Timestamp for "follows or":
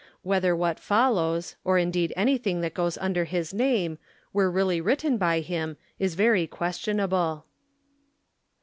0.79-1.77